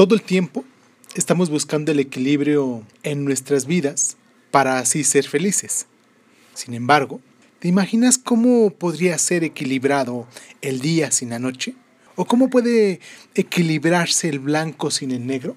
[0.00, 0.64] Todo el tiempo
[1.14, 4.16] estamos buscando el equilibrio en nuestras vidas
[4.50, 5.88] para así ser felices.
[6.54, 7.20] Sin embargo,
[7.58, 10.26] ¿te imaginas cómo podría ser equilibrado
[10.62, 11.74] el día sin la noche?
[12.16, 13.00] ¿O cómo puede
[13.34, 15.54] equilibrarse el blanco sin el negro?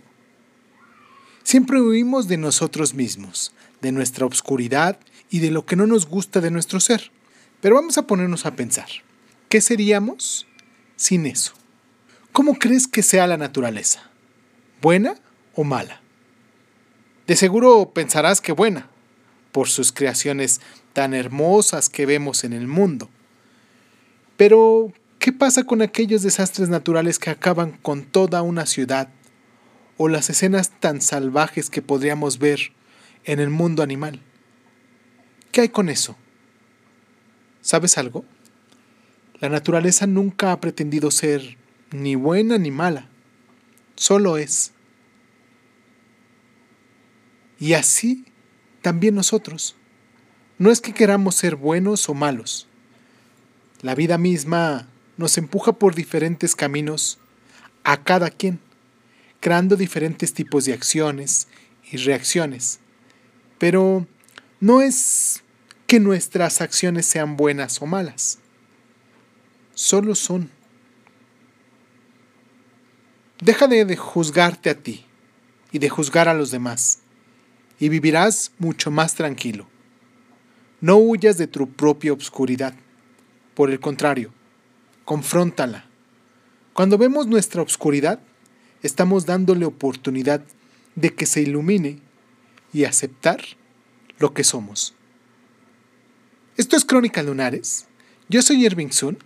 [1.43, 4.99] Siempre huimos de nosotros mismos, de nuestra obscuridad
[5.29, 7.13] y de lo que no nos gusta de nuestro ser.
[7.61, 8.89] Pero vamos a ponernos a pensar,
[9.47, 10.47] ¿qué seríamos
[10.97, 11.53] sin eso?
[12.33, 14.09] ¿Cómo crees que sea la naturaleza?
[14.83, 15.15] ¿Buena
[15.55, 16.01] o mala?
[17.25, 18.89] De seguro pensarás que buena,
[19.53, 20.59] por sus creaciones
[20.91, 23.09] tan hermosas que vemos en el mundo.
[24.35, 29.07] Pero, ¿qué pasa con aquellos desastres naturales que acaban con toda una ciudad?
[29.95, 32.73] O las escenas tan salvajes que podríamos ver
[33.23, 34.19] en el mundo animal.
[35.53, 36.17] ¿Qué hay con eso?
[37.61, 38.25] ¿Sabes algo?
[39.39, 41.57] La naturaleza nunca ha pretendido ser
[41.91, 43.07] ni buena ni mala,
[43.95, 44.72] solo es.
[47.63, 48.25] Y así
[48.81, 49.77] también nosotros.
[50.57, 52.67] No es que queramos ser buenos o malos.
[53.81, 57.19] La vida misma nos empuja por diferentes caminos
[57.85, 58.59] a cada quien,
[59.39, 61.47] creando diferentes tipos de acciones
[61.89, 62.81] y reacciones.
[63.59, 64.07] Pero
[64.59, 65.41] no es
[65.87, 68.39] que nuestras acciones sean buenas o malas.
[69.73, 70.51] Solo son.
[73.39, 75.05] Deja de, juzgarte a ti
[75.71, 77.02] y de juzgar a los demás,
[77.79, 79.67] y vivirás mucho más tranquilo.
[80.81, 82.73] No huyas de tu propia obscuridad.
[83.53, 84.33] Por el contrario,
[85.05, 85.85] confróntala.
[86.73, 88.19] Cuando vemos nuestra obscuridad,
[88.81, 90.43] estamos dándole oportunidad
[90.95, 91.99] de que se ilumine
[92.73, 93.41] y aceptar
[94.19, 94.93] lo que somos.
[96.57, 97.87] Esto es Crónicas Lunares.
[98.29, 99.17] Yo soy Irving Sun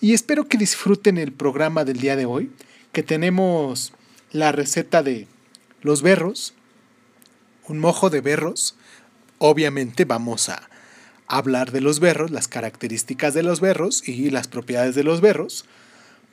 [0.00, 2.50] y espero que disfruten el programa del día de hoy
[2.92, 3.92] que tenemos
[4.32, 5.26] la receta de
[5.82, 6.54] los berros,
[7.70, 8.74] un mojo de berros.
[9.38, 10.68] Obviamente vamos a
[11.26, 15.64] hablar de los berros, las características de los berros y las propiedades de los berros.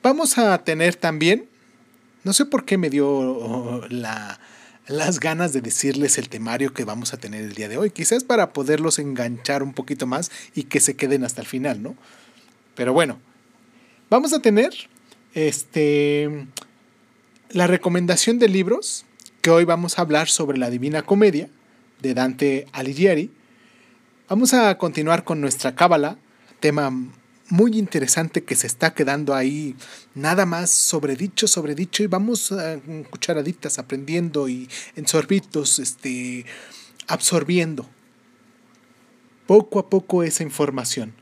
[0.02, 1.48] Vamos a tener también,
[2.24, 4.40] no sé por qué me dio la,
[4.88, 8.24] las ganas de decirles el temario que vamos a tener el día de hoy, quizás
[8.24, 11.94] para poderlos enganchar un poquito más y que se queden hasta el final, ¿no?
[12.74, 13.18] Pero bueno,
[14.10, 14.72] vamos a tener
[15.34, 16.46] este,
[17.50, 19.04] la recomendación de libros,
[19.50, 21.48] hoy vamos a hablar sobre la Divina Comedia,
[22.00, 23.30] de Dante Alighieri.
[24.28, 26.18] Vamos a continuar con nuestra cábala,
[26.60, 26.92] tema
[27.48, 29.74] muy interesante que se está quedando ahí,
[30.14, 32.78] nada más sobre dicho, sobre dicho, y vamos a
[33.10, 36.44] cucharaditas aprendiendo y en sorbitos, este,
[37.06, 37.88] absorbiendo
[39.46, 41.14] poco a poco esa información.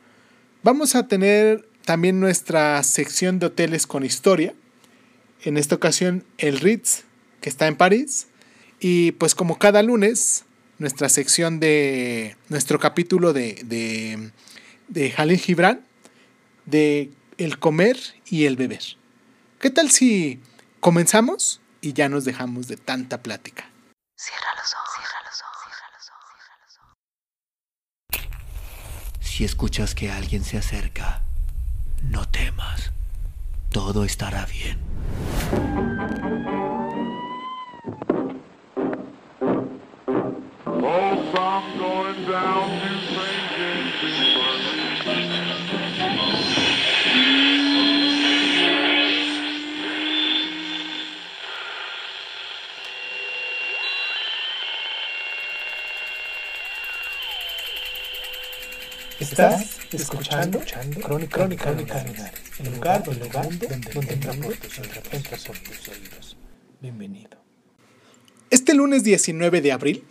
[0.64, 4.52] Vamos a tener también nuestra sección de hoteles con historia.
[5.44, 7.04] En esta ocasión el Ritz,
[7.40, 8.28] que está en París.
[8.80, 10.44] Y pues como cada lunes,
[10.78, 14.30] nuestra sección de nuestro capítulo de, de,
[14.88, 15.80] de Jalil Gibran,
[16.66, 18.82] de el comer y el beber.
[19.60, 20.40] ¿Qué tal si
[20.80, 23.70] comenzamos y ya nos dejamos de tanta plática?
[24.16, 26.78] Cierra los ojos, cierra los ojos, cierra los ojos, cierra los
[29.18, 29.26] ojos.
[29.26, 31.22] Si escuchas que alguien se acerca,
[32.02, 32.92] no temas,
[33.70, 34.78] todo estará bien.
[59.18, 62.04] Estás escuchando, escuchando Crónica, Crónica, Crónica
[62.58, 64.78] el lugar, el lugar donde, donde, donde tus
[65.62, 66.36] tus oídos.
[66.80, 67.45] Bienvenido.
[68.48, 70.04] Este lunes 19 de abril,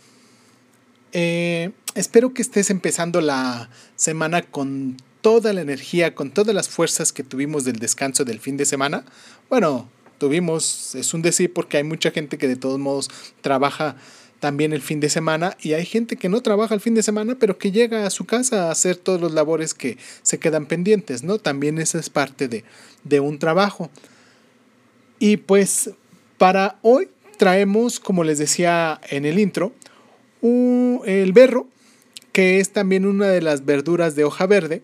[1.12, 7.12] eh, espero que estés empezando la semana con toda la energía, con todas las fuerzas
[7.12, 9.06] que tuvimos del descanso del fin de semana.
[9.48, 9.88] Bueno,
[10.18, 13.08] tuvimos, es un decir porque hay mucha gente que de todos modos
[13.40, 13.96] trabaja
[14.38, 17.36] también el fin de semana y hay gente que no trabaja el fin de semana
[17.40, 21.22] pero que llega a su casa a hacer todos los labores que se quedan pendientes,
[21.22, 21.38] ¿no?
[21.38, 22.64] También esa es parte de,
[23.02, 23.90] de un trabajo.
[25.18, 25.90] Y pues
[26.36, 29.72] para hoy traemos, como les decía en el intro,
[30.42, 31.66] el berro,
[32.32, 34.82] que es también una de las verduras de hoja verde.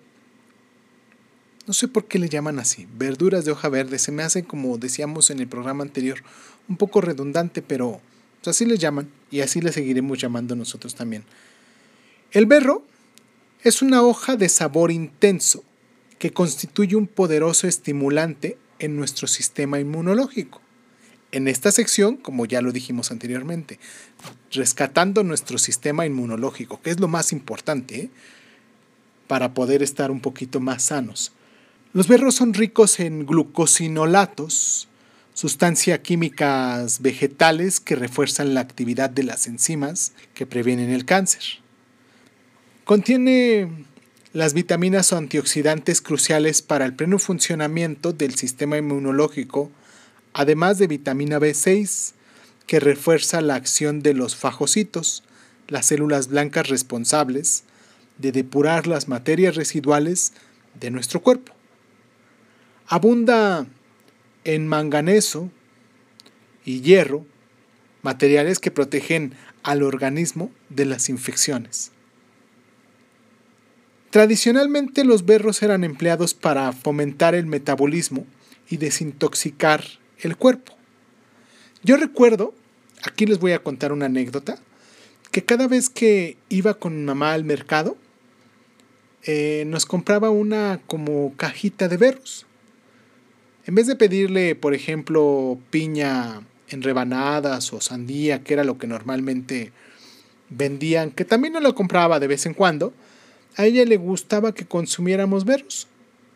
[1.66, 3.99] No sé por qué le llaman así, verduras de hoja verde.
[3.99, 6.22] Se me hace, como decíamos en el programa anterior,
[6.69, 8.00] un poco redundante, pero
[8.43, 11.25] pues así les llaman y así le seguiremos llamando nosotros también.
[12.32, 12.82] El berro
[13.62, 15.62] es una hoja de sabor intenso
[16.19, 20.62] que constituye un poderoso estimulante en nuestro sistema inmunológico.
[21.32, 23.79] En esta sección, como ya lo dijimos anteriormente,
[24.52, 28.11] rescatando nuestro sistema inmunológico, que es lo más importante ¿eh?
[29.26, 31.32] para poder estar un poquito más sanos.
[31.94, 34.88] Los berros son ricos en glucosinolatos,
[35.34, 41.43] sustancias químicas vegetales que refuerzan la actividad de las enzimas que previenen el cáncer.
[42.85, 43.87] Contiene
[44.35, 49.70] las vitaminas o antioxidantes cruciales para el pleno funcionamiento del sistema inmunológico
[50.32, 52.12] además de vitamina B6,
[52.67, 55.25] que refuerza la acción de los fagocitos,
[55.69, 57.64] las células blancas responsables
[58.19, 60.32] de depurar las materias residuales
[60.79, 61.52] de nuestro cuerpo.
[62.87, 63.67] Abunda
[64.44, 65.50] en manganeso
[66.64, 67.26] y hierro,
[68.02, 71.93] materiales que protegen al organismo de las infecciones.
[74.11, 78.26] Tradicionalmente los berros eran empleados para fomentar el metabolismo
[78.69, 79.85] y desintoxicar
[80.22, 80.74] el cuerpo.
[81.82, 82.54] Yo recuerdo,
[83.04, 84.58] aquí les voy a contar una anécdota,
[85.30, 87.96] que cada vez que iba con mi mamá al mercado,
[89.24, 92.46] eh, nos compraba una como cajita de berros.
[93.64, 98.86] En vez de pedirle, por ejemplo, piña en rebanadas o sandía, que era lo que
[98.86, 99.72] normalmente
[100.50, 102.92] vendían, que también no lo compraba de vez en cuando,
[103.56, 105.86] a ella le gustaba que consumiéramos berros.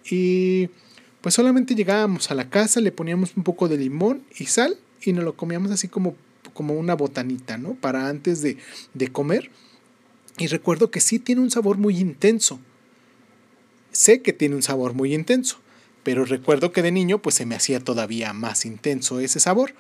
[0.08, 0.70] Y
[1.26, 5.12] pues solamente llegábamos a la casa, le poníamos un poco de limón y sal y
[5.12, 6.14] nos lo comíamos así como,
[6.54, 7.74] como una botanita, ¿no?
[7.74, 8.58] Para antes de,
[8.94, 9.50] de comer.
[10.38, 12.60] Y recuerdo que sí tiene un sabor muy intenso.
[13.90, 15.58] Sé que tiene un sabor muy intenso,
[16.04, 19.74] pero recuerdo que de niño pues se me hacía todavía más intenso ese sabor.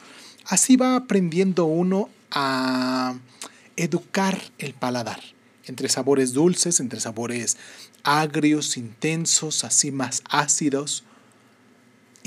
[0.46, 3.14] Así va aprendiendo uno a
[3.76, 5.20] educar el paladar
[5.66, 7.56] entre sabores dulces, entre sabores
[8.02, 11.04] agrios, intensos, así más ácidos.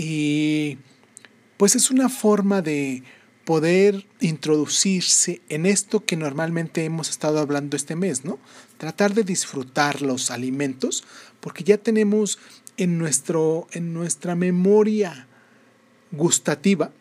[0.02, 0.78] Y
[1.58, 3.04] pues es una forma de
[3.44, 8.40] poder introducirse en esto que normalmente hemos estado hablando este mes, ¿no?
[8.78, 11.04] Tratar de disfrutar los alimentos
[11.42, 12.40] porque ya tenemos
[12.78, 15.28] en, nuestro, en nuestra memoria
[16.12, 16.94] gustativa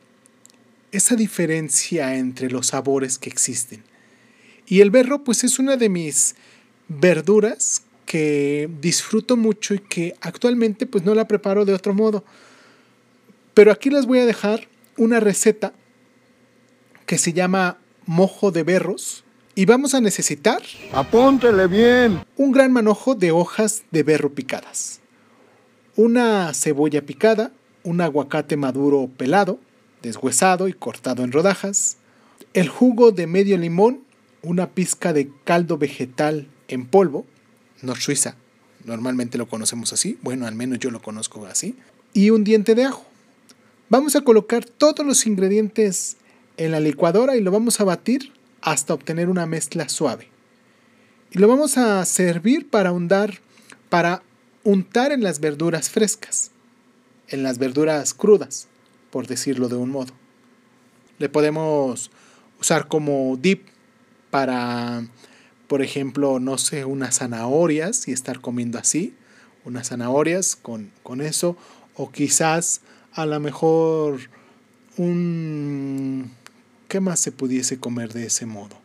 [0.91, 3.85] esa diferencia entre los sabores que existen.
[4.67, 6.35] Y el berro pues es una de mis
[6.89, 12.25] verduras que disfruto mucho y que actualmente pues no la preparo de otro modo.
[13.59, 15.73] Pero aquí les voy a dejar una receta
[17.07, 19.25] que se llama mojo de berros.
[19.57, 20.63] Y vamos a necesitar.
[20.93, 22.21] Apúntele bien.
[22.37, 25.01] Un gran manojo de hojas de berro picadas.
[25.97, 27.51] Una cebolla picada.
[27.83, 29.59] Un aguacate maduro pelado,
[30.03, 31.97] deshuesado y cortado en rodajas.
[32.55, 34.05] El jugo de medio limón.
[34.41, 37.27] Una pizca de caldo vegetal en polvo.
[37.83, 38.37] No suiza.
[38.85, 40.17] Normalmente lo conocemos así.
[40.23, 41.75] Bueno, al menos yo lo conozco así.
[42.13, 43.08] Y un diente de ajo.
[43.91, 46.19] Vamos a colocar todos los ingredientes
[46.59, 50.29] en la licuadora y lo vamos a batir hasta obtener una mezcla suave.
[51.31, 52.93] Y lo vamos a servir para
[53.89, 54.23] para
[54.63, 56.51] untar en las verduras frescas,
[57.29, 58.69] en las verduras crudas,
[59.11, 60.13] por decirlo de un modo.
[61.19, 62.11] Le podemos
[62.61, 63.69] usar como dip
[64.31, 65.07] para,
[65.67, 69.15] por ejemplo, no sé, unas zanahorias y estar comiendo así,
[69.65, 71.57] unas zanahorias con, con eso,
[71.95, 72.83] o quizás
[73.19, 74.21] a lo mejor
[74.97, 76.31] un...
[76.87, 78.77] ¿Qué más se pudiese comer de ese modo?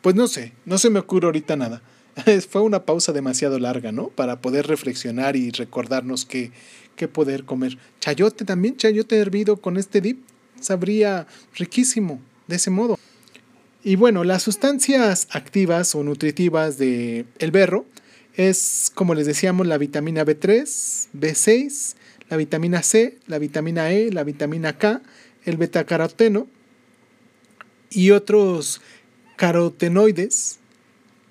[0.00, 1.82] Pues no sé, no se me ocurre ahorita nada.
[2.48, 4.10] Fue una pausa demasiado larga, ¿no?
[4.10, 6.52] Para poder reflexionar y recordarnos qué,
[6.94, 7.78] qué poder comer.
[7.98, 10.20] Chayote también, chayote hervido con este dip,
[10.60, 12.96] sabría riquísimo de ese modo.
[13.84, 17.84] Y bueno, las sustancias activas o nutritivas del el berro
[18.34, 21.94] es, como les decíamos, la vitamina B3, B6,
[22.28, 25.02] la vitamina C, la vitamina E, la vitamina K,
[25.44, 26.46] el betacaroteno
[27.90, 28.80] y otros
[29.34, 30.60] carotenoides,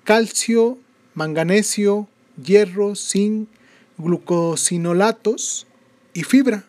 [0.04, 0.78] calcio,
[1.14, 2.06] manganesio,
[2.44, 3.48] hierro, zinc,
[3.96, 5.66] glucosinolatos
[6.12, 6.66] y fibra.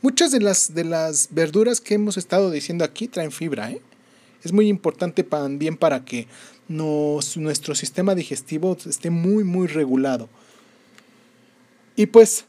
[0.00, 3.82] Muchas de las, de las verduras que hemos estado diciendo aquí traen fibra, ¿eh?
[4.42, 6.26] Es muy importante también para que
[6.68, 10.28] nuestro sistema digestivo esté muy, muy regulado.
[11.96, 12.46] Y pues,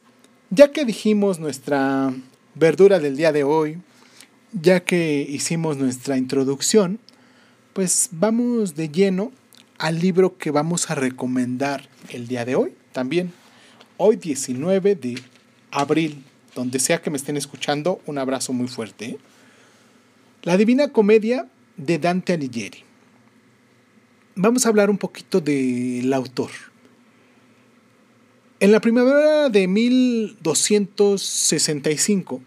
[0.49, 2.13] ya que dijimos nuestra
[2.55, 3.79] verdura del día de hoy,
[4.53, 6.99] ya que hicimos nuestra introducción,
[7.73, 9.31] pues vamos de lleno
[9.77, 13.33] al libro que vamos a recomendar el día de hoy también.
[13.97, 15.21] Hoy 19 de
[15.71, 19.17] abril, donde sea que me estén escuchando, un abrazo muy fuerte.
[20.43, 21.47] La Divina Comedia
[21.77, 22.83] de Dante Alighieri.
[24.35, 26.49] Vamos a hablar un poquito del autor.
[28.59, 32.41] En la primavera de 1265,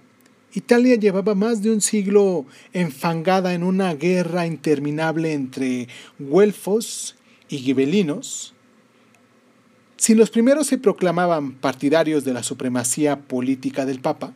[0.54, 5.88] Italia llevaba más de un siglo enfangada en una guerra interminable entre
[6.20, 7.16] güelfos
[7.48, 8.54] y gibelinos.
[9.96, 14.32] Si los primeros se proclamaban partidarios de la supremacía política del Papa,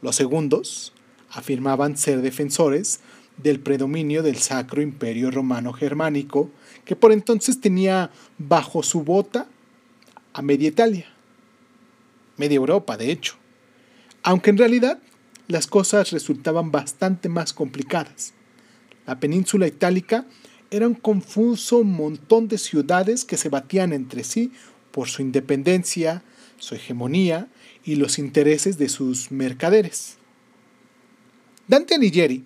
[0.00, 0.94] los segundos
[1.30, 3.00] afirmaban ser defensores
[3.36, 6.50] del predominio del Sacro Imperio Romano Germánico,
[6.84, 9.46] que por entonces tenía bajo su bota
[10.32, 11.06] a media Italia,
[12.36, 13.36] media Europa, de hecho,
[14.22, 14.98] aunque en realidad
[15.48, 18.32] las cosas resultaban bastante más complicadas.
[19.06, 20.26] La península itálica
[20.70, 24.52] era un confuso montón de ciudades que se batían entre sí
[24.90, 26.22] por su independencia,
[26.58, 27.48] su hegemonía
[27.84, 30.16] y los intereses de sus mercaderes.
[31.66, 32.44] Dante Alighieri,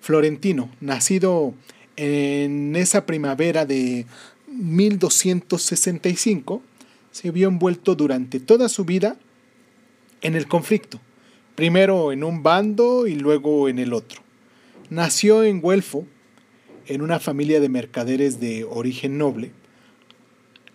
[0.00, 1.54] florentino, nacido
[1.96, 4.06] en esa primavera de
[4.46, 6.62] 1265,
[7.10, 9.16] se vio envuelto durante toda su vida
[10.20, 11.00] en el conflicto,
[11.54, 14.22] primero en un bando y luego en el otro.
[14.90, 16.06] Nació en Güelfo,
[16.86, 19.52] en una familia de mercaderes de origen noble,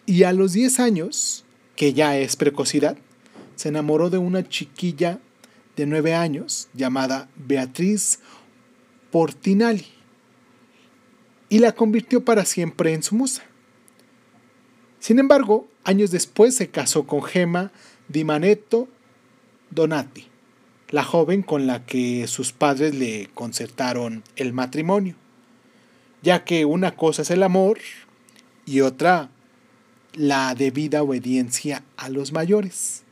[0.06, 2.98] y a los 10 años, que ya es precocidad,
[3.56, 5.20] se enamoró de una chiquilla
[5.76, 8.20] de 9 años llamada Beatriz
[9.14, 9.86] Portinali
[11.48, 13.44] y la convirtió para siempre en su musa.
[15.00, 17.72] Sin embargo, años después se casó con Gemma
[18.08, 18.88] Di Manetto
[19.70, 20.26] Donati,
[20.90, 25.14] la joven con la que sus padres le concertaron el matrimonio,
[26.24, 27.78] ya que una cosa es el amor
[28.66, 29.30] y otra
[30.14, 33.04] la debida obediencia a los mayores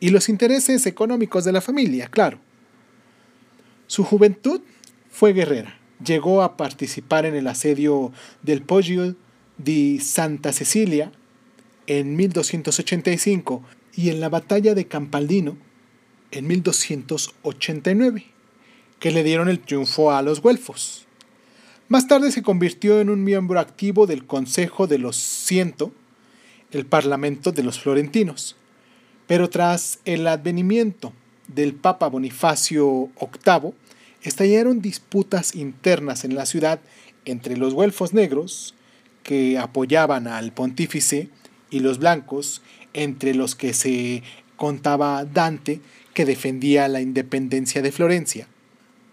[0.00, 2.38] y los intereses económicos de la familia, claro.
[3.86, 4.62] Su juventud
[5.16, 5.78] fue guerrera.
[6.04, 9.16] Llegó a participar en el asedio del Poggio
[9.56, 11.10] di Santa Cecilia
[11.86, 13.62] en 1285
[13.94, 15.56] y en la batalla de Campaldino
[16.32, 18.26] en 1289,
[18.98, 21.06] que le dieron el triunfo a los güelfos.
[21.88, 25.92] Más tarde se convirtió en un miembro activo del Consejo de los Ciento,
[26.72, 28.56] el Parlamento de los Florentinos.
[29.26, 31.14] Pero tras el advenimiento
[31.48, 33.72] del Papa Bonifacio VIII,
[34.28, 36.80] estallaron disputas internas en la ciudad
[37.24, 38.74] entre los güelfos negros,
[39.22, 41.28] que apoyaban al pontífice,
[41.70, 44.22] y los blancos, entre los que se
[44.56, 45.80] contaba Dante,
[46.14, 48.48] que defendía la independencia de Florencia.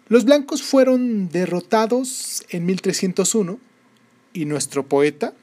[0.08, 3.60] Los blancos fueron derrotados en 1301
[4.34, 5.34] y nuestro poeta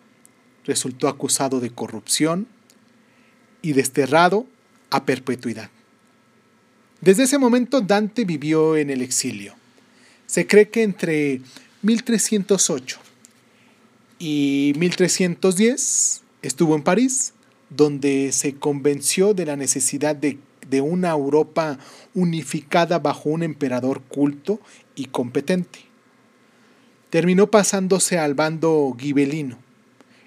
[0.65, 2.47] resultó acusado de corrupción
[3.63, 4.47] y desterrado
[4.91, 5.71] a perpetuidad.
[7.01, 9.60] Desde ese momento Dante vivió en el exilio.
[10.31, 11.41] Se cree que entre
[11.83, 13.01] 1308
[14.21, 17.33] y 1310 estuvo en París,
[17.69, 20.39] donde se convenció de la necesidad de,
[20.83, 21.81] una Europa
[22.15, 24.61] unificada bajo un emperador culto
[24.95, 25.81] y competente.
[27.11, 29.59] Terminó pasándose al bando gibelino,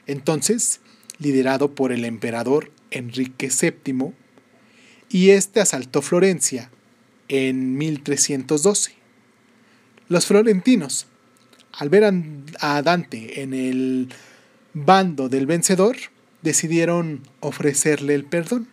[0.06, 0.82] entonces
[1.18, 4.12] liderado por el emperador Enrique VII,
[5.08, 6.70] y este asaltó Florencia
[7.30, 9.03] en 1312.
[10.10, 11.08] Los florentinos,
[11.72, 12.12] al ver
[12.60, 14.10] a Dante en el
[14.74, 15.96] bando del vencedor,
[16.42, 18.68] decidieron ofrecerle el perdón.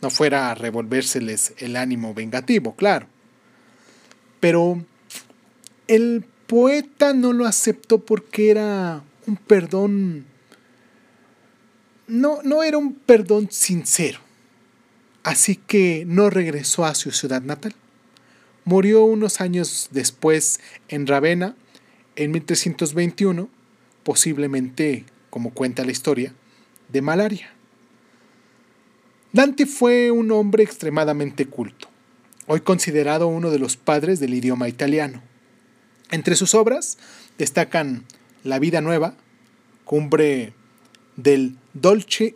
[0.00, 3.06] No fuera a revolvérseles el ánimo vengativo, claro.
[4.38, 4.84] Pero
[5.88, 10.26] el poeta no lo aceptó porque era un perdón...
[12.06, 14.20] No, no era un perdón sincero.
[15.24, 17.74] Así que no regresó a su ciudad natal.
[18.68, 21.56] Murió unos años después en Ravenna,
[22.16, 23.48] en 1321,
[24.02, 26.34] posiblemente, como cuenta la historia,
[26.90, 27.50] de malaria.
[29.32, 31.88] Dante fue un hombre extremadamente culto,
[32.46, 35.22] hoy considerado uno de los padres del idioma italiano.
[36.10, 36.98] Entre sus obras
[37.38, 38.04] destacan
[38.44, 39.14] La vida nueva,
[39.86, 40.52] cumbre
[41.16, 42.34] del Dolce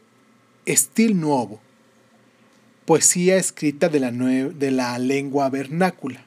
[0.66, 1.60] Stil Nuovo,
[2.92, 6.22] poesía escrita de la, de la lengua vernácula.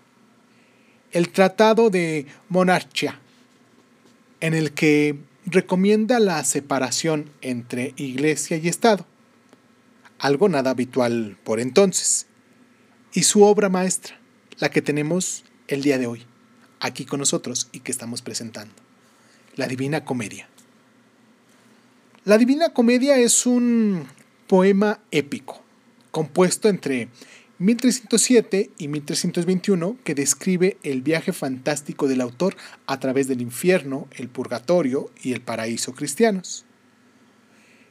[1.12, 3.20] El Tratado de Monarchia,
[4.40, 9.06] en el que recomienda la separación entre iglesia y Estado,
[10.18, 12.26] algo nada habitual por entonces,
[13.14, 14.20] y su obra maestra,
[14.58, 16.26] la que tenemos el día de hoy,
[16.80, 18.74] aquí con nosotros y que estamos presentando,
[19.56, 20.50] la Divina Comedia.
[22.24, 24.08] La Divina Comedia es un
[24.48, 25.65] poema épico
[26.16, 27.10] compuesto entre
[27.58, 32.56] 1307 y 1321 que describe el viaje fantástico del autor
[32.88, 36.64] a través del infierno, el purgatorio y el paraíso cristianos.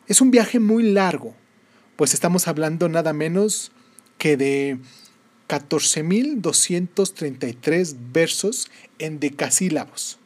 [0.06, 1.34] Es un viaje muy largo,
[1.96, 3.72] pues estamos hablando nada menos
[4.16, 4.78] que de
[5.50, 10.18] 14.233 versos en decasílabos.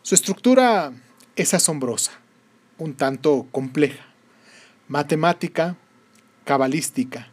[0.00, 0.94] Su estructura
[1.36, 2.12] es asombrosa,
[2.78, 4.06] un tanto compleja,
[4.88, 5.76] matemática,
[6.44, 7.28] cabalística.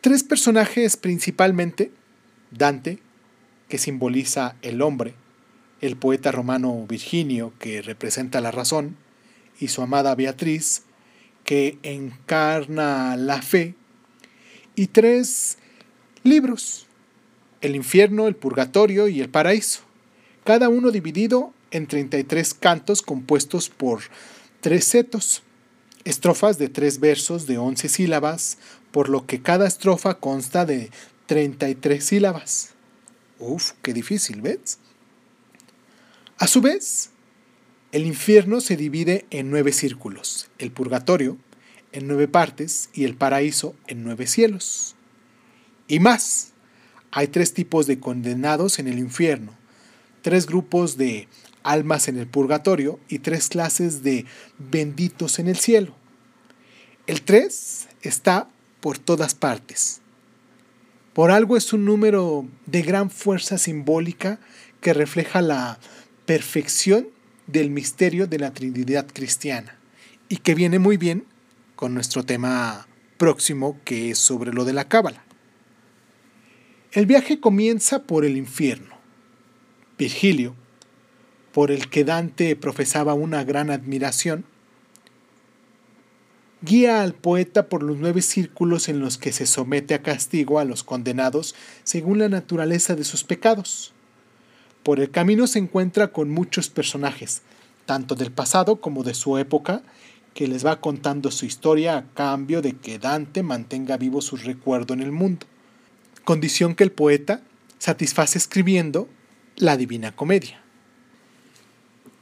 [0.00, 1.90] Tres personajes principalmente,
[2.50, 2.98] Dante,
[3.68, 5.14] que simboliza el hombre,
[5.80, 8.96] el poeta romano Virginio, que representa la razón,
[9.58, 10.82] y su amada Beatriz,
[11.44, 13.74] que encarna la fe,
[14.76, 15.58] y tres
[16.22, 16.86] libros,
[17.60, 19.80] el infierno, el purgatorio y el paraíso,
[20.44, 24.00] cada uno dividido en 33 cantos compuestos por
[24.60, 25.42] tres setos,
[26.04, 28.58] estrofas de tres versos de 11 sílabas,
[28.90, 30.90] por lo que cada estrofa consta de
[31.26, 32.70] 33 sílabas.
[33.38, 34.78] Uf, qué difícil, ¿ves?
[36.38, 37.10] A su vez,
[37.92, 41.38] el infierno se divide en nueve círculos, el purgatorio
[41.92, 44.96] en nueve partes y el paraíso en nueve cielos.
[45.86, 46.52] Y más,
[47.12, 49.56] hay tres tipos de condenados en el infierno,
[50.22, 51.28] tres grupos de
[51.64, 54.26] almas en el purgatorio y tres clases de
[54.58, 55.94] benditos en el cielo.
[57.06, 58.48] El tres está
[58.80, 60.00] por todas partes.
[61.12, 64.38] Por algo es un número de gran fuerza simbólica
[64.80, 65.78] que refleja la
[66.26, 67.08] perfección
[67.46, 69.78] del misterio de la Trinidad cristiana
[70.28, 71.24] y que viene muy bien
[71.76, 75.24] con nuestro tema próximo que es sobre lo de la cábala.
[76.92, 78.96] El viaje comienza por el infierno.
[79.98, 80.54] Virgilio,
[81.54, 84.44] por el que Dante profesaba una gran admiración,
[86.62, 90.64] guía al poeta por los nueve círculos en los que se somete a castigo a
[90.64, 93.92] los condenados según la naturaleza de sus pecados.
[94.82, 97.42] Por el camino se encuentra con muchos personajes,
[97.86, 99.82] tanto del pasado como de su época,
[100.34, 104.92] que les va contando su historia a cambio de que Dante mantenga vivo su recuerdo
[104.92, 105.46] en el mundo,
[106.24, 107.42] condición que el poeta
[107.78, 109.08] satisface escribiendo
[109.54, 110.63] la Divina Comedia.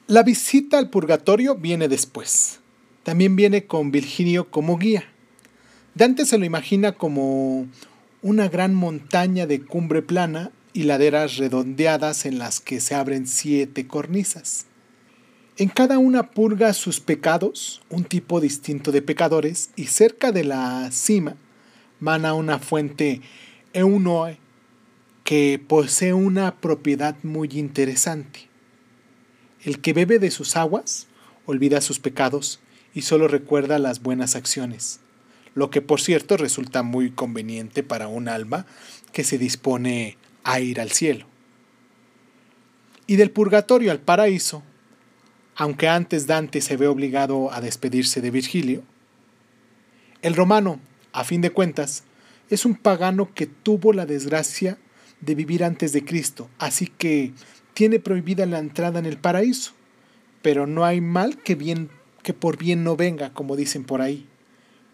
[0.08, 2.58] La visita al purgatorio viene después.
[3.04, 5.04] También viene con Virgilio como guía.
[5.94, 7.68] Dante se lo imagina como
[8.20, 13.86] una gran montaña de cumbre plana y laderas redondeadas en las que se abren siete
[13.86, 14.66] cornisas.
[15.56, 20.90] En cada una purga sus pecados, un tipo distinto de pecadores, y cerca de la
[20.90, 21.36] cima
[22.00, 23.20] mana una fuente
[23.72, 24.38] Eunoe
[25.22, 28.51] que posee una propiedad muy interesante.
[29.64, 31.07] El que bebe de sus aguas
[31.46, 32.61] olvida sus pecados
[32.94, 35.01] y solo recuerda las buenas acciones,
[35.55, 38.66] lo que por cierto resulta muy conveniente para un alma
[39.12, 41.27] que se dispone a ir al cielo.
[43.07, 44.62] Y del purgatorio al paraíso,
[45.55, 48.83] aunque antes Dante se ve obligado a despedirse de Virgilio,
[50.22, 50.81] el romano,
[51.12, 52.05] a fin de cuentas,
[52.48, 54.79] es un pagano que tuvo la desgracia
[55.20, 57.33] de vivir antes de Cristo, así que
[57.74, 59.72] tiene prohibida la entrada en el paraíso.
[60.42, 61.90] Pero no hay mal que bien
[62.22, 64.26] que por bien no venga, como dicen por ahí,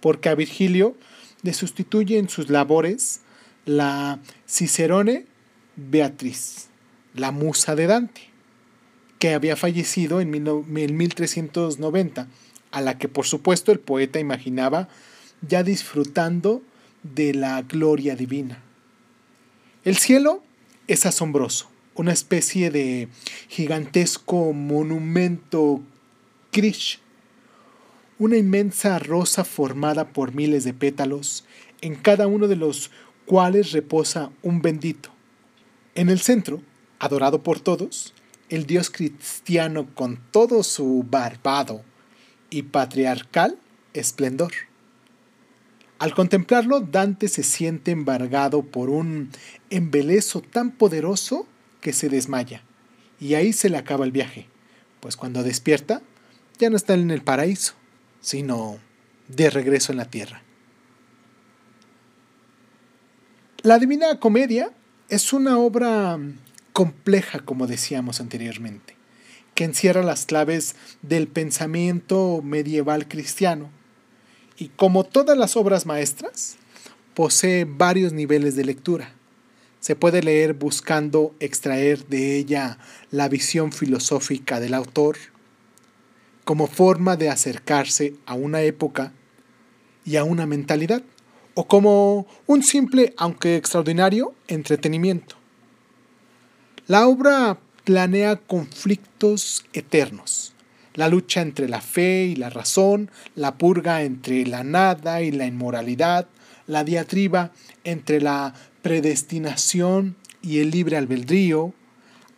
[0.01, 0.97] porque a Virgilio
[1.43, 3.21] le sustituye en sus labores
[3.67, 5.27] la Cicerone
[5.77, 6.69] Beatriz,
[7.15, 8.23] la musa de Dante,
[9.19, 12.29] que había fallecido en 1390,
[12.71, 14.89] a la que por supuesto el poeta imaginaba
[15.47, 16.63] ya disfrutando
[17.03, 18.63] de la gloria divina.
[19.85, 20.43] El cielo
[20.87, 23.09] es asombroso, una especie de
[23.49, 25.83] gigantesco monumento
[26.53, 27.01] Krish,
[28.21, 31.45] una inmensa rosa formada por miles de pétalos,
[31.81, 32.93] en cada uno de los
[33.27, 35.11] cuales reposa un bendito,
[35.97, 36.63] en el centro,
[37.01, 38.15] adorado por todos,
[38.49, 41.83] el Dios cristiano con todo su barbado
[42.49, 43.59] y patriarcal
[43.93, 44.53] esplendor.
[45.99, 49.31] Al contemplarlo, Dante se siente embargado por un
[49.69, 51.49] embelezo tan poderoso
[51.81, 52.63] que se desmaya,
[53.21, 54.47] y ahí se le acaba el viaje,
[55.01, 56.03] pues cuando despierta
[56.59, 57.75] ya no está en el paraíso,
[58.21, 58.79] sino
[59.29, 60.43] de regreso en la tierra.
[63.63, 64.73] La Divina Comedia
[65.09, 66.19] es una obra
[66.73, 68.97] compleja, como decíamos anteriormente,
[69.55, 73.71] que encierra las claves del pensamiento medieval cristiano
[74.57, 76.57] y como todas las obras maestras,
[77.15, 79.13] posee varios niveles de lectura.
[79.81, 82.79] Se puede leer buscando extraer de ella
[83.11, 85.17] la visión filosófica del autor
[86.45, 89.13] como forma de acercarse a una época
[90.05, 91.03] y a una mentalidad
[91.53, 95.37] o como un simple, aunque extraordinario, entretenimiento.
[96.87, 100.55] La obra planea conflictos eternos,
[100.95, 105.47] la lucha entre la fe y la razón, la purga entre la nada y la
[105.47, 106.29] inmoralidad,
[106.69, 107.53] la diatriba
[107.83, 111.75] entre la predestinación y el libre albedrío,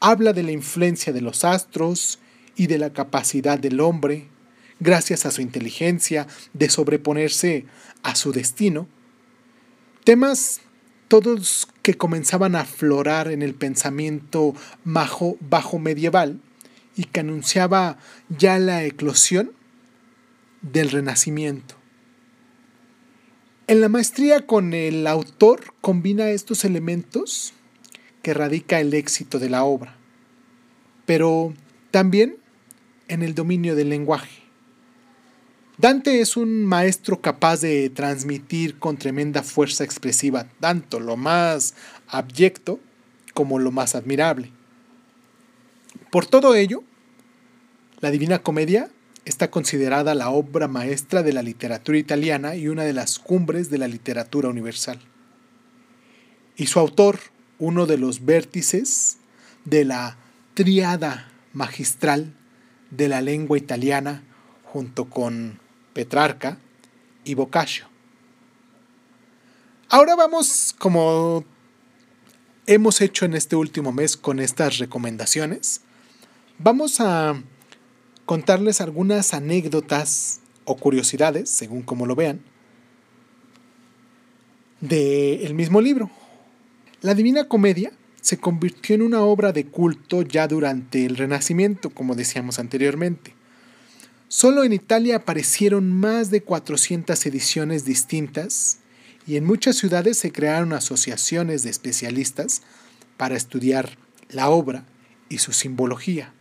[0.00, 2.18] habla de la influencia de los astros
[2.56, 4.28] y de la capacidad del hombre,
[4.78, 7.66] gracias a su inteligencia, de sobreponerse
[8.02, 8.88] a su destino.
[10.04, 10.60] Temas
[11.08, 16.40] todos que comenzaban a aflorar en el pensamiento bajo, bajo medieval
[16.96, 19.52] y que anunciaba ya la eclosión
[20.62, 21.79] del renacimiento.
[23.70, 27.52] En la maestría con el autor combina estos elementos
[28.20, 29.94] que radica el éxito de la obra,
[31.06, 31.54] pero
[31.92, 32.36] también
[33.06, 34.42] en el dominio del lenguaje.
[35.78, 41.76] Dante es un maestro capaz de transmitir con tremenda fuerza expresiva tanto lo más
[42.08, 42.80] abyecto
[43.34, 44.50] como lo más admirable.
[46.10, 46.82] Por todo ello,
[48.00, 48.90] la Divina Comedia
[49.30, 53.78] está considerada la obra maestra de la literatura italiana y una de las cumbres de
[53.78, 54.98] la literatura universal.
[56.56, 57.20] Y su autor,
[57.60, 59.18] uno de los vértices
[59.64, 60.16] de la
[60.54, 62.34] triada magistral
[62.90, 64.24] de la lengua italiana
[64.64, 65.60] junto con
[65.92, 66.58] Petrarca
[67.24, 67.86] y Boccaccio.
[69.88, 71.44] Ahora vamos, como
[72.66, 75.82] hemos hecho en este último mes con estas recomendaciones,
[76.58, 77.40] vamos a
[78.30, 82.38] contarles algunas anécdotas o curiosidades, según como lo vean,
[84.80, 86.12] del mismo libro.
[87.00, 87.90] La Divina Comedia
[88.20, 93.34] se convirtió en una obra de culto ya durante el Renacimiento, como decíamos anteriormente.
[94.28, 98.78] Solo en Italia aparecieron más de 400 ediciones distintas
[99.26, 102.62] y en muchas ciudades se crearon asociaciones de especialistas
[103.16, 104.84] para estudiar la obra
[105.28, 106.32] y su simbología.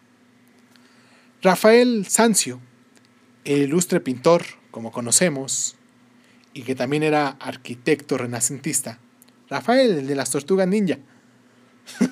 [1.42, 2.60] Rafael Sanzio,
[3.46, 5.78] el ilustre pintor, como conocemos,
[6.54, 9.00] y que también era arquitecto renacentista,
[9.50, 11.00] Rafael, el de las tortugas ninja,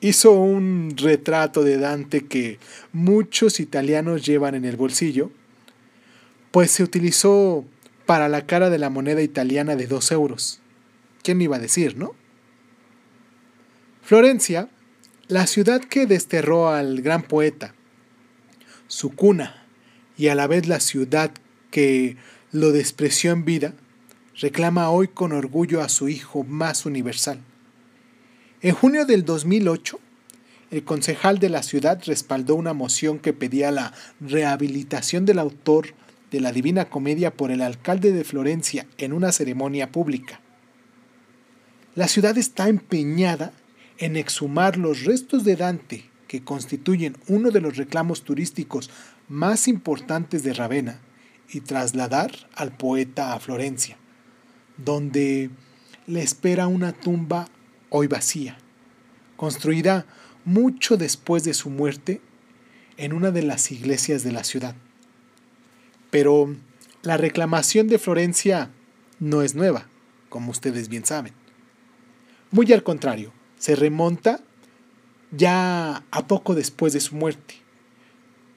[0.00, 2.60] hizo un retrato de Dante que
[2.92, 5.32] muchos italianos llevan en el bolsillo,
[6.52, 7.64] pues se utilizó
[8.06, 10.60] para la cara de la moneda italiana de dos euros.
[11.24, 12.14] ¿Quién iba a decir, no?
[14.02, 14.68] Florencia,
[15.28, 17.74] la ciudad que desterró al gran poeta,
[18.90, 19.54] su cuna
[20.18, 21.30] y a la vez la ciudad
[21.70, 22.16] que
[22.50, 23.72] lo despreció en vida,
[24.38, 27.38] reclama hoy con orgullo a su hijo más universal.
[28.60, 30.00] En junio del 2008,
[30.72, 35.94] el concejal de la ciudad respaldó una moción que pedía la rehabilitación del autor
[36.32, 40.40] de la Divina Comedia por el alcalde de Florencia en una ceremonia pública.
[41.94, 43.52] La ciudad está empeñada
[43.98, 48.88] en exhumar los restos de Dante que constituyen uno de los reclamos turísticos
[49.28, 51.00] más importantes de Ravenna
[51.48, 53.96] y trasladar al poeta a Florencia,
[54.76, 55.50] donde
[56.06, 57.48] le espera una tumba
[57.88, 58.58] hoy vacía,
[59.36, 60.06] construida
[60.44, 62.20] mucho después de su muerte
[62.96, 64.76] en una de las iglesias de la ciudad.
[66.12, 66.54] Pero
[67.02, 68.70] la reclamación de Florencia
[69.18, 69.88] no es nueva,
[70.28, 71.32] como ustedes bien saben.
[72.52, 74.44] Muy al contrario, se remonta
[75.30, 77.54] ya a poco después de su muerte,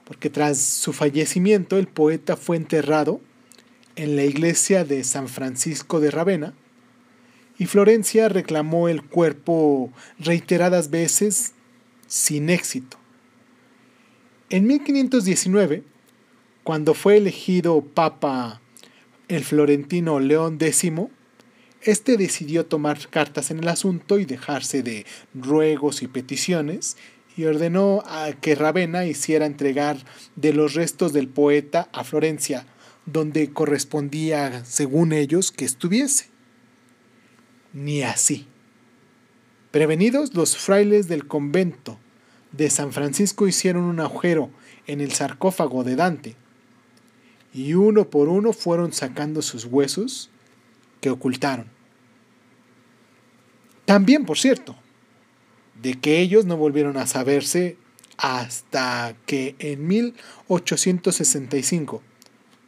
[0.06, 3.22] porque tras su fallecimiento el poeta fue enterrado
[3.96, 6.54] en la iglesia de San Francisco de Ravenna
[7.58, 11.54] y Florencia reclamó el cuerpo reiteradas veces
[12.08, 12.98] sin éxito.
[14.50, 15.84] En 1519,
[16.64, 18.62] cuando fue elegido papa
[19.28, 20.92] el florentino León X,
[21.86, 26.98] este decidió tomar cartas en el asunto y dejarse de ruegos y peticiones
[27.36, 29.98] y ordenó a que Ravenna hiciera entregar
[30.36, 32.68] de los restos del poeta a Florencia,
[33.06, 36.28] donde correspondía, según ellos, que estuviese.
[37.74, 38.48] Ni así.
[39.72, 41.98] Prevenidos, los frailes del convento
[42.52, 44.52] de San Francisco hicieron un agujero
[44.86, 46.36] en el sarcófago de Dante,
[47.54, 50.30] y uno por uno fueron sacando sus huesos
[51.02, 51.73] que ocultaron.
[53.86, 54.76] También, por cierto,
[55.82, 57.78] de que ellos no volvieron a saberse
[58.18, 62.02] hasta que en 1865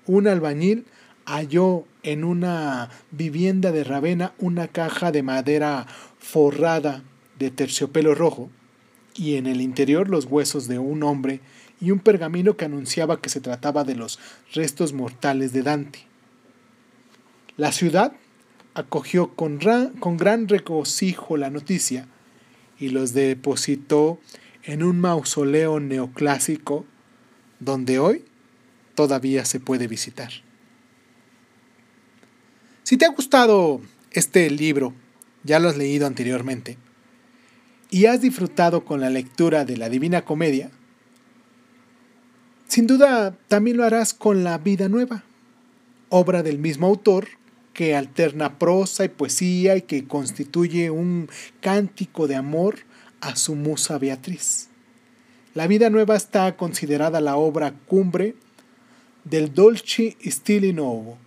[0.08, 0.86] un albañil
[1.26, 5.88] halló en una vivienda de Ravenna una caja de madera
[6.20, 7.04] forrada
[7.40, 8.50] de terciopelo rojo
[9.16, 11.40] y en el interior los huesos de un hombre
[11.82, 14.20] y un pergamino que anunciaba que se trataba de los
[14.54, 16.00] restos mortales de Dante.
[17.58, 18.14] La ciudad
[18.76, 19.60] acogió con,
[20.00, 22.08] con gran regocijo la noticia
[22.78, 24.20] y los depositó
[24.64, 26.86] en un mausoleo neoclásico
[27.60, 28.26] donde hoy
[28.94, 30.30] todavía se puede visitar.
[32.84, 34.94] Si te ha gustado este libro,
[35.44, 36.78] ya lo has leído anteriormente,
[37.90, 40.70] y has disfrutado con la lectura de la Divina Comedia,
[42.68, 45.24] sin duda también lo harás con La Vida Nueva,
[46.10, 47.28] obra del mismo autor
[47.76, 51.30] que alterna prosa y poesía y que constituye un
[51.62, 52.78] cántico de amor
[53.22, 54.70] a su musa Beatriz.
[55.54, 58.36] La Vida Nueva está considerada la obra cumbre
[59.26, 61.18] del Dolce Stile Nuovo,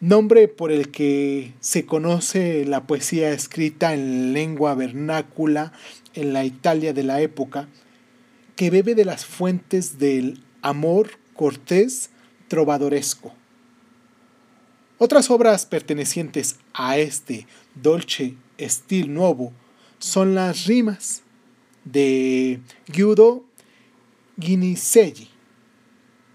[0.00, 5.72] nombre por el que se conoce la poesía escrita en lengua vernácula
[6.14, 7.68] en la Italia de la época,
[8.54, 12.10] que bebe de las fuentes del amor cortés
[12.46, 13.39] trovadoresco.
[15.02, 19.50] Otras obras pertenecientes a este dolce estilo nuevo
[19.98, 21.22] son las rimas
[21.86, 23.42] de Giudo
[24.36, 25.30] Guinicelli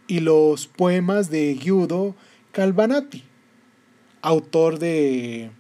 [0.07, 2.15] y los poemas de Giudo
[2.53, 3.23] Calvanati,
[4.23, 5.51] autor de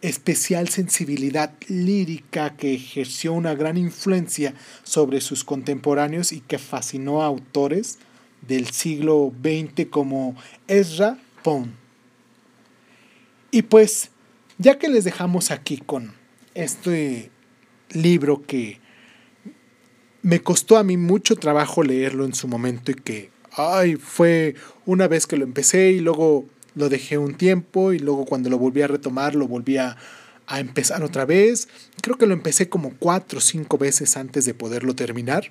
[0.00, 4.54] especial sensibilidad lírica que ejerció una gran influencia
[4.84, 7.98] sobre sus contemporáneos y que fascinó a autores
[8.46, 10.36] del siglo XX como
[10.68, 11.85] Ezra Pound.
[13.50, 14.10] Y pues,
[14.58, 16.12] ya que les dejamos aquí con
[16.54, 17.30] este
[17.90, 18.80] libro que
[20.22, 25.06] me costó a mí mucho trabajo leerlo en su momento y que, ay, fue una
[25.06, 28.82] vez que lo empecé y luego lo dejé un tiempo y luego cuando lo volví
[28.82, 29.96] a retomar lo volví a,
[30.48, 31.68] empezar otra vez.
[32.02, 35.50] Creo que lo empecé como cuatro o cinco veces antes de poderlo terminar.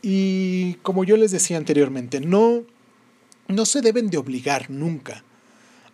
[0.00, 2.62] Y como yo les decía anteriormente, no,
[3.48, 5.24] no se deben de obligar nunca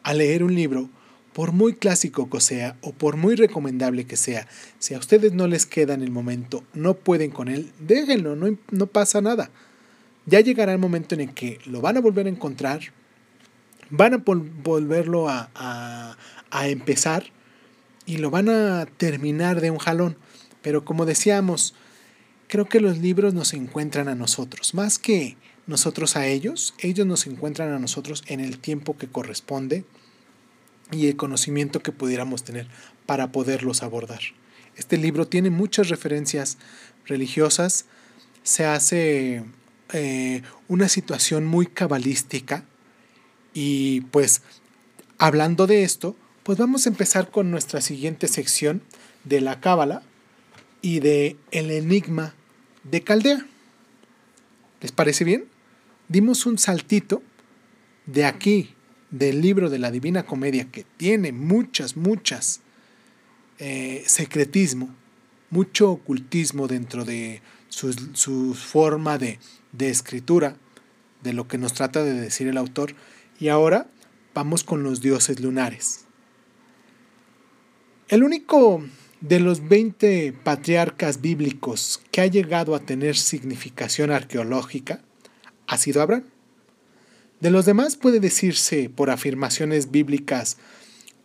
[0.03, 0.91] a leer un libro
[1.35, 4.47] por muy clásico que sea o por muy recomendable que sea,
[4.79, 8.57] si a ustedes no les queda en el momento, no pueden con él, déjenlo, no,
[8.71, 9.51] no pasa nada.
[10.27, 12.81] Ya llegará el momento en el que lo van a volver a encontrar,
[13.91, 15.51] van a volverlo a,
[16.51, 17.25] a empezar
[18.07, 20.17] y lo van a terminar de un jalón.
[20.63, 21.75] Pero como decíamos,
[22.47, 27.27] creo que los libros nos encuentran a nosotros, más que nosotros a ellos, ellos nos
[27.27, 29.85] encuentran a nosotros en el tiempo que corresponde
[30.95, 32.69] y el conocimiento que pudiéramos tener
[33.07, 34.21] para poderlos abordar.
[34.77, 36.59] Este libro tiene muchas referencias
[37.07, 37.87] religiosas,
[38.43, 39.45] se hace
[39.93, 42.65] eh, una situación muy cabalística
[43.53, 44.43] y pues
[45.19, 48.83] hablando de esto, pues vamos a empezar con nuestra siguiente sección
[49.25, 50.03] de la cábala
[50.83, 52.35] y de el enigma
[52.83, 53.47] de Caldea.
[54.81, 55.47] ¿Les parece bien?
[56.09, 57.23] Dimos un saltito
[58.07, 58.74] de aquí
[59.15, 62.63] del libro de la Divina Comedia, que tiene muchas, muchas
[63.61, 64.93] eh, secretismo,
[65.51, 69.39] mucho ocultismo dentro de su, forma de,
[69.71, 70.57] de escritura,
[71.23, 72.97] de lo que nos trata de decir el autor.
[73.39, 73.87] Y ahora
[74.35, 76.07] vamos con los dioses lunares.
[78.09, 78.83] El único
[79.21, 85.03] de los 20 patriarcas bíblicos que ha llegado a tener significación arqueológica
[85.69, 86.34] ha sido Abraham.
[87.41, 90.57] De los demás puede decirse por afirmaciones bíblicas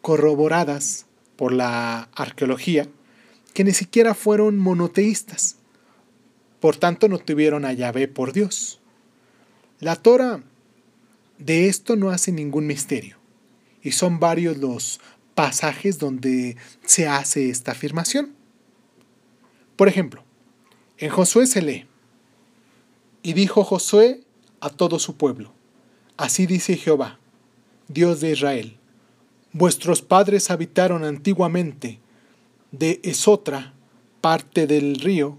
[0.02, 2.88] corroboradas por la arqueología
[3.54, 5.58] que ni siquiera fueron monoteístas.
[6.60, 8.80] Por tanto, no tuvieron a Yahvé por Dios.
[9.80, 10.41] La Torah
[11.38, 13.17] de esto no hace ningún misterio,
[13.82, 15.00] y son varios los
[15.36, 18.34] pasajes donde se hace esta afirmación.
[19.78, 20.24] Por ejemplo,
[20.98, 21.86] en Josué se lee,
[23.24, 24.22] y dijo Josué
[24.60, 25.54] a todo su pueblo,
[26.20, 27.18] Así dice Jehová,
[27.88, 28.76] Dios de Israel,
[29.54, 32.02] vuestros padres habitaron antiguamente
[32.74, 33.74] de Esotra,
[34.20, 35.38] parte del río,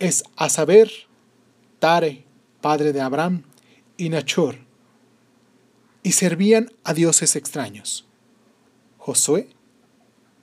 [0.00, 0.90] es a saber,
[1.78, 2.24] Tare,
[2.60, 3.44] padre de Abraham,
[3.96, 4.56] y Nachor,
[6.02, 8.08] y servían a dioses extraños.
[8.98, 9.50] Josué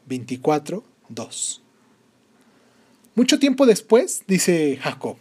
[0.05, 1.61] 24, 2.
[3.13, 5.17] Mucho tiempo después, dice Jacob,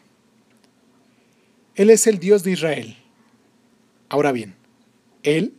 [1.74, 2.96] Él es el Dios de Israel
[4.08, 4.54] Ahora bien,
[5.22, 5.54] él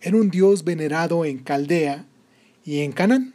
[0.00, 2.06] era un dios venerado en Caldea
[2.64, 3.34] y en Canaán.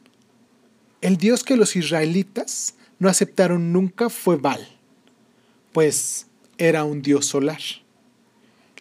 [1.01, 4.67] El dios que los israelitas no aceptaron nunca fue Baal,
[5.71, 7.61] pues era un dios solar.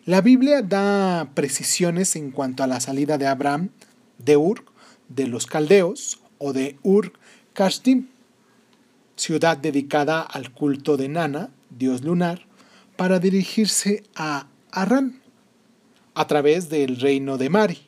[0.05, 3.71] La Biblia da precisiones en cuanto a la salida de Abraham
[4.19, 4.65] de Ur,
[5.09, 7.13] de los caldeos, o de Ur
[7.55, 8.09] Kashdim,
[9.17, 12.47] ciudad dedicada al culto de Nana, dios lunar,
[12.97, 15.23] para dirigirse a Arán,
[16.17, 17.79] a través del reino de Mari,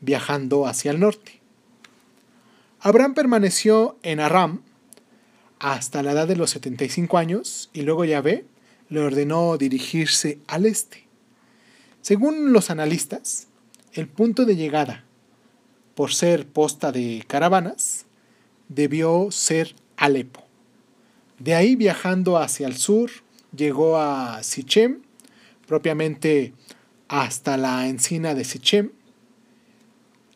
[0.00, 1.40] viajando hacia el norte.
[2.80, 4.62] Abraham permaneció en Aram
[5.60, 8.44] hasta la edad de los 75 años y luego Yahvé
[8.88, 11.06] le ordenó dirigirse al este.
[12.02, 13.46] Según los analistas,
[13.92, 15.04] el punto de llegada,
[15.94, 18.06] por ser posta de caravanas,
[18.68, 20.42] debió ser Alepo.
[21.38, 23.12] De ahí viajando hacia el sur,
[23.56, 25.02] llegó a Sichem,
[25.68, 26.52] propiamente
[27.08, 28.90] hasta la encina de Sichem.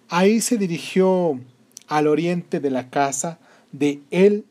[0.09, 1.40] Ahí se dirigió
[1.88, 3.38] al oriente de la casa
[3.72, 4.44] de él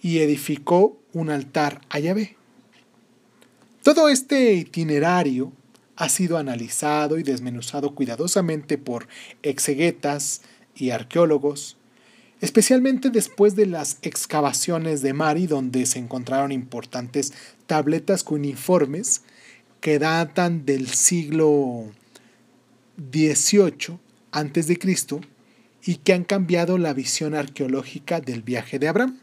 [0.00, 2.36] y edificó un altar a Yahvé.
[3.82, 5.52] Todo este itinerario
[5.96, 9.06] ha sido analizado y desmenuzado cuidadosamente por
[9.42, 10.42] exegetas
[10.74, 11.76] y arqueólogos,
[12.40, 17.34] especialmente después de las excavaciones de Mari, donde se encontraron importantes
[17.66, 19.22] tabletas cuneiformes
[19.80, 21.90] que datan del siglo
[23.12, 23.98] XVIII
[24.32, 25.20] a.C.
[25.84, 29.18] y que han cambiado la visión arqueológica del viaje de Abraham.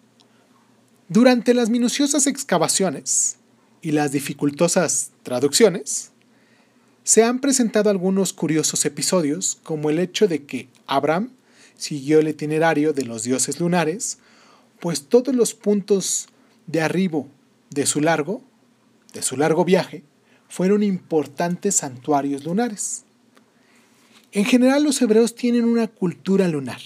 [1.09, 3.37] Durante las minuciosas excavaciones
[3.81, 6.11] y las dificultosas traducciones,
[7.03, 11.31] se han presentado algunos curiosos episodios, como el hecho de que Abraham
[11.77, 14.17] siguió el itinerario de los dioses lunares,
[14.81, 16.27] pues todos los puntos
[16.65, 17.29] de arribo
[17.69, 18.41] de su largo,
[19.13, 20.03] de su largo viaje,
[20.47, 23.05] fueron importantes santuarios lunares.
[24.31, 26.81] En general los hebreos tienen una cultura lunar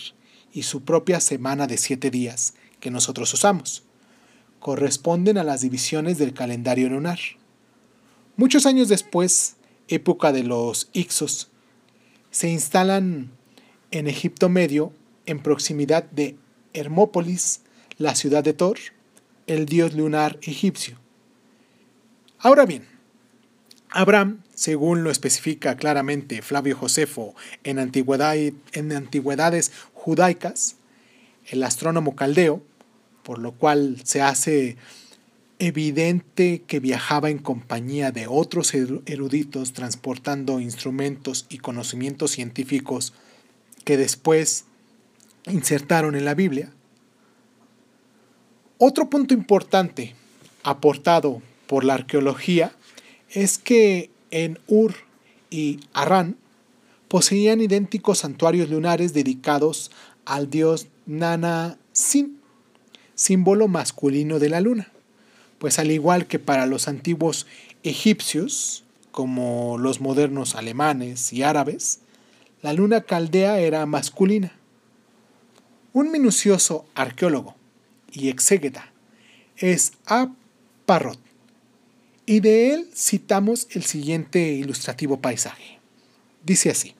[0.54, 3.84] y su propia semana de siete días que nosotros usamos.
[4.60, 7.20] Corresponden a las divisiones del calendario lunar.
[8.38, 9.56] Muchos años después,
[9.88, 11.50] época de los Ixos,
[12.30, 13.32] se instalan
[13.92, 14.94] en Egipto Medio,
[15.26, 16.38] en proximidad de
[16.74, 17.62] Hermópolis,
[17.98, 18.78] la ciudad de Thor,
[19.48, 20.98] el dios lunar egipcio.
[22.40, 22.91] Ahora bien,
[23.92, 30.78] Abraham, según lo especifica claramente Flavio Josefo en, en Antigüedades Judaicas,
[31.48, 32.64] el astrónomo caldeo,
[33.24, 34.78] por lo cual se hace
[35.60, 43.14] evidente que viajaba en compañía de otros eruditos transportando instrumentos y conocimientos científicos
[43.84, 44.66] que después
[45.46, 46.72] insertaron en la Biblia.
[48.78, 50.16] Otro punto importante
[50.64, 52.74] aportado por la arqueología
[53.32, 54.96] es que en Ur
[55.50, 56.38] y Arran
[57.08, 59.92] poseían idénticos santuarios lunares dedicados
[60.26, 62.40] al dios Nana Sin,
[63.16, 64.92] símbolo masculino de la luna
[65.62, 67.46] pues al igual que para los antiguos
[67.84, 72.00] egipcios, como los modernos alemanes y árabes,
[72.64, 74.54] la luna caldea era masculina.
[75.94, 77.54] Un minucioso arqueólogo
[78.12, 78.92] y exégeta
[79.56, 80.32] es A.
[80.88, 81.20] Parrot,
[82.32, 85.80] y de él citamos el siguiente ilustrativo paisaje.
[86.46, 86.96] Dice así,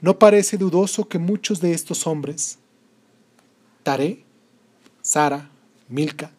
[0.00, 2.58] no parece dudoso que muchos de estos hombres,
[3.82, 4.24] Tare,
[5.02, 5.50] Sara,
[5.90, 6.30] Milka,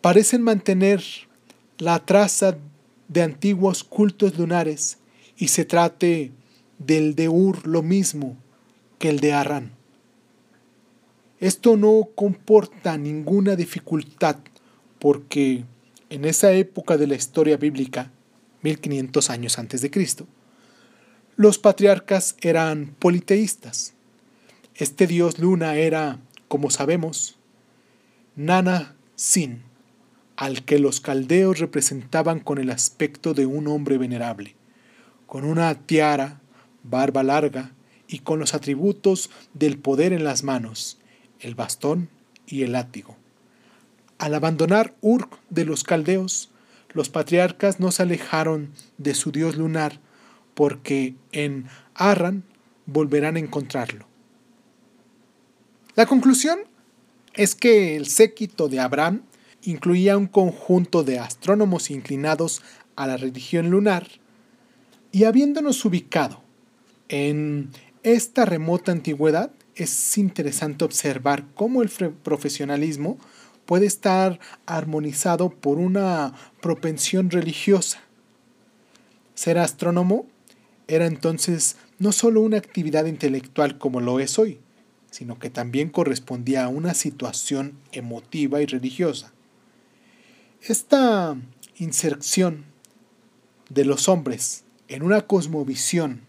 [0.00, 1.02] parecen mantener
[1.78, 2.56] la traza
[3.08, 4.98] de antiguos cultos lunares
[5.36, 6.30] y se trate
[6.78, 8.36] del de Ur lo mismo
[9.00, 9.72] que el de Arran.
[11.40, 14.36] Esto no comporta ninguna dificultad
[15.00, 15.64] porque
[16.12, 18.10] en esa época de la historia bíblica,
[18.60, 20.26] 1500 años antes de Cristo,
[21.36, 23.94] los patriarcas eran politeístas.
[24.74, 27.38] Este dios luna era, como sabemos,
[28.36, 29.62] Nana Sin
[30.36, 34.54] al que los caldeos representaban con el aspecto de un hombre venerable,
[35.26, 36.42] con una tiara,
[36.82, 37.72] barba larga
[38.06, 40.98] y con los atributos del poder en las manos,
[41.40, 42.10] el bastón
[42.46, 43.21] y el látigo.
[44.22, 46.48] Al abandonar Ur de los caldeos,
[46.92, 49.98] los patriarcas no se alejaron de su dios lunar,
[50.54, 52.44] porque en Arran
[52.86, 54.06] volverán a encontrarlo.
[55.96, 56.60] La conclusión
[57.34, 59.22] es que el séquito de Abraham
[59.64, 62.62] incluía un conjunto de astrónomos inclinados
[62.94, 64.06] a la religión lunar,
[65.10, 66.44] y habiéndonos ubicado
[67.08, 67.70] en
[68.04, 73.18] esta remota antigüedad, es interesante observar cómo el profesionalismo
[73.72, 78.02] puede estar armonizado por una propensión religiosa.
[79.34, 80.26] Ser astrónomo
[80.88, 84.60] era entonces no solo una actividad intelectual como lo es hoy,
[85.10, 89.32] sino que también correspondía a una situación emotiva y religiosa.
[90.60, 91.34] Esta
[91.78, 92.66] inserción
[93.70, 96.20] de los hombres en una cosmovisión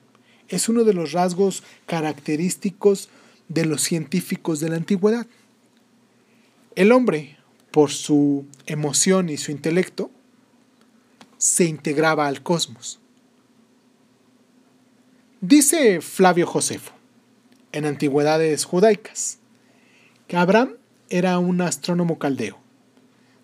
[0.48, 3.10] es uno de los rasgos característicos
[3.50, 5.28] de los científicos de la antigüedad.
[6.76, 7.38] El hombre,
[7.72, 10.10] por su emoción y su intelecto,
[11.38, 13.00] se integraba al cosmos.
[15.42, 16.94] Dice Flavio Josefo
[17.74, 19.40] en Antigüedades Judaicas
[20.28, 20.78] que Abraham
[21.10, 22.58] era un astrónomo caldeo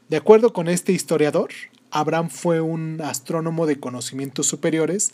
[0.08, 1.50] De acuerdo con este historiador,
[1.92, 5.12] Abraham fue un astrónomo de conocimientos superiores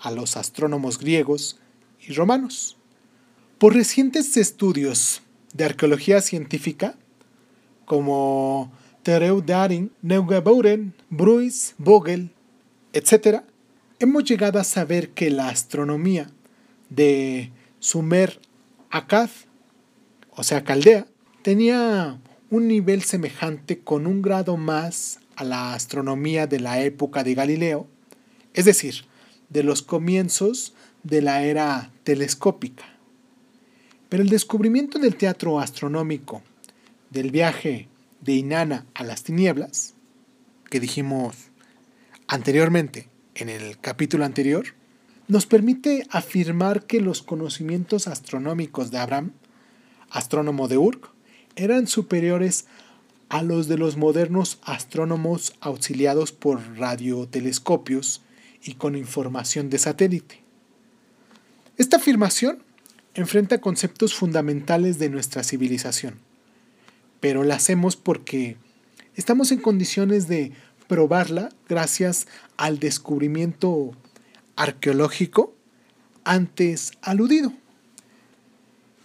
[0.00, 1.60] a los astrónomos griegos
[2.00, 2.76] y romanos.
[3.58, 6.96] Por recientes estudios de arqueología científica,
[7.84, 8.72] como
[9.02, 12.30] Tereu Daring, Neugebauern, Bruys, Vogel,
[12.92, 13.42] etc.,
[13.98, 16.30] hemos llegado a saber que la astronomía
[16.90, 18.40] de Sumer
[18.90, 19.30] Akkad,
[20.30, 21.06] o sea, Caldea,
[21.42, 22.20] tenía
[22.50, 27.86] un nivel semejante con un grado más a la astronomía de la época de Galileo,
[28.54, 29.06] es decir,
[29.48, 32.84] de los comienzos de la era telescópica.
[34.08, 36.42] Pero el descubrimiento del teatro astronómico,
[37.12, 37.88] del viaje
[38.22, 39.94] de Inanna a las tinieblas,
[40.70, 41.36] que dijimos
[42.26, 44.64] anteriormente en el capítulo anterior,
[45.28, 49.32] nos permite afirmar que los conocimientos astronómicos de Abraham,
[50.10, 51.10] astrónomo de Urk,
[51.54, 52.64] eran superiores
[53.28, 58.22] a los de los modernos astrónomos auxiliados por radiotelescopios
[58.62, 60.40] y con información de satélite.
[61.76, 62.62] Esta afirmación
[63.14, 66.31] enfrenta conceptos fundamentales de nuestra civilización,
[67.22, 68.56] pero la hacemos porque
[69.14, 70.50] estamos en condiciones de
[70.88, 73.92] probarla gracias al descubrimiento
[74.56, 75.54] arqueológico
[76.24, 77.52] antes aludido.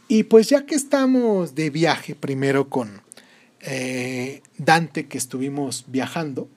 [0.07, 3.03] Y pues ya que estamos de viaje, primero con
[3.61, 6.49] eh, Dante que estuvimos viajando,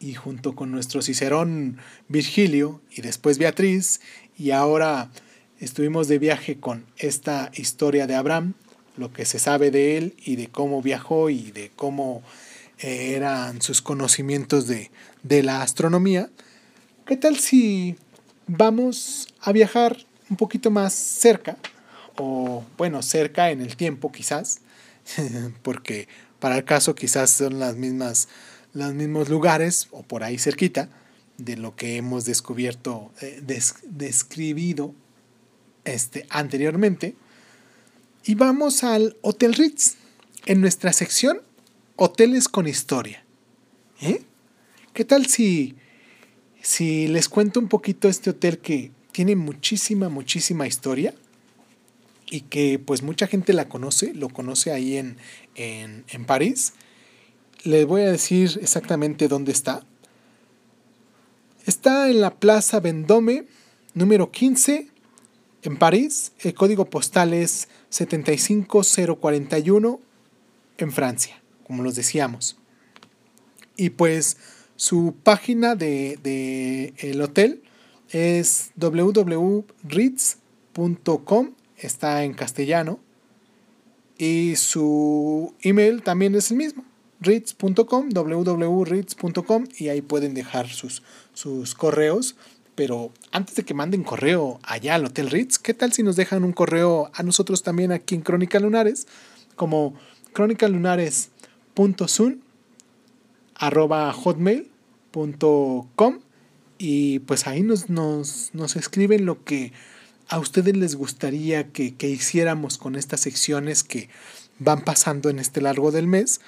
[0.00, 4.02] y junto con nuestro Cicerón Virgilio, y después Beatriz,
[4.36, 5.10] y ahora
[5.58, 8.52] estuvimos de viaje con esta historia de Abraham,
[8.98, 12.22] lo que se sabe de él y de cómo viajó y de cómo
[12.78, 14.90] eh, eran sus conocimientos de,
[15.22, 16.30] de la astronomía.
[17.06, 17.96] ¿Qué tal si
[18.46, 19.96] vamos a viajar
[20.28, 21.56] un poquito más cerca?
[22.16, 24.60] O bueno, cerca en el tiempo quizás,
[25.62, 26.08] porque
[26.40, 28.28] para el caso quizás son las mismas,
[28.72, 30.88] los mismos lugares o por ahí cerquita
[31.38, 33.40] de lo que hemos descubierto, eh,
[33.84, 34.94] describido
[35.84, 37.14] este, anteriormente.
[38.24, 39.96] Y vamos al Hotel Ritz,
[40.46, 41.40] en nuestra sección
[41.96, 43.24] Hoteles con Historia.
[44.00, 44.22] ¿Eh?
[44.92, 45.76] ¿Qué tal si,
[46.62, 51.14] si les cuento un poquito este hotel que tiene muchísima, muchísima historia?
[52.30, 55.16] y que pues mucha gente la conoce, lo conoce ahí en,
[55.54, 56.74] en, en, París.
[57.64, 59.84] Les voy a decir exactamente dónde está.
[61.66, 63.46] Está en la Plaza Vendôme,
[63.94, 64.88] número 15,
[65.62, 70.00] en París, el código postal es 75041
[70.78, 72.56] en Francia, como los decíamos.
[73.76, 74.38] Y pues
[74.76, 77.62] su página de, el hotel
[78.10, 83.00] es www.ritz.com, está en castellano.
[84.16, 86.84] Y su email también es el mismo,
[87.20, 91.04] ritz.com, www.ritz.com, y ahí pueden dejar sus,
[91.34, 92.34] sus correos
[92.78, 96.44] pero antes de que manden correo allá al Hotel Ritz, ¿qué tal si nos dejan
[96.44, 99.08] un correo a nosotros también aquí en Crónica Lunares?
[99.56, 99.98] Como
[104.12, 106.20] hotmail.com
[106.78, 109.72] y pues ahí nos, nos, nos, escriben lo que
[110.28, 114.08] a ustedes les gustaría que, que hiciéramos con estas secciones que
[114.60, 116.40] van pasando en este largo del mes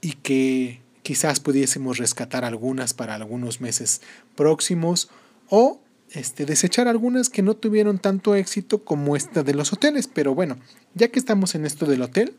[0.00, 4.00] y que quizás pudiésemos rescatar algunas para algunos meses
[4.36, 5.10] próximos
[5.48, 5.80] o
[6.10, 10.08] este, desechar algunas que no tuvieron tanto éxito como esta de los hoteles.
[10.08, 10.58] Pero bueno,
[10.94, 12.34] ya que estamos en esto del hotel,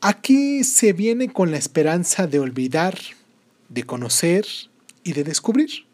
[0.00, 2.98] aquí se viene con la esperanza de olvidar,
[3.68, 4.46] de conocer
[5.04, 5.86] y de descubrir.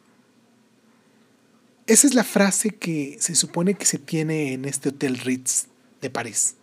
[1.87, 5.67] Esa es la frase que se supone que se tiene en este Hotel Ritz
[6.01, 6.57] de París.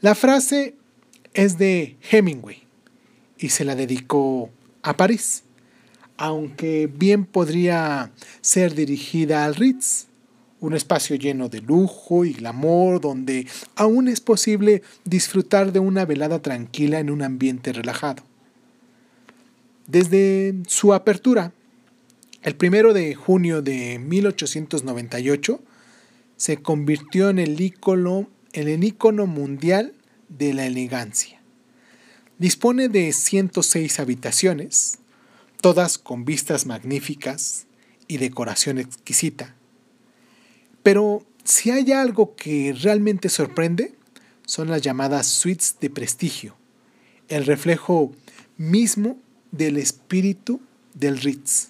[0.00, 0.74] La frase
[1.34, 2.62] es de Hemingway
[3.36, 4.50] y se la dedicó
[4.82, 5.42] a París
[6.20, 8.12] aunque bien podría
[8.42, 10.04] ser dirigida al Ritz,
[10.60, 16.42] un espacio lleno de lujo y glamour donde aún es posible disfrutar de una velada
[16.42, 18.22] tranquila en un ambiente relajado.
[19.86, 21.54] Desde su apertura,
[22.42, 25.58] el primero de junio de 1898,
[26.36, 29.94] se convirtió en el ícono, el ícono mundial
[30.28, 31.40] de la elegancia.
[32.36, 34.98] Dispone de 106 habitaciones,
[35.60, 37.66] todas con vistas magníficas
[38.08, 39.54] y decoración exquisita.
[40.82, 43.94] Pero si hay algo que realmente sorprende,
[44.46, 46.56] son las llamadas suites de prestigio,
[47.28, 48.12] el reflejo
[48.56, 49.18] mismo
[49.52, 50.60] del espíritu
[50.94, 51.68] del Ritz.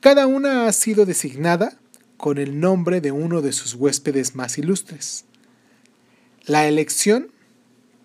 [0.00, 1.78] Cada una ha sido designada
[2.16, 5.24] con el nombre de uno de sus huéspedes más ilustres.
[6.44, 7.32] La elección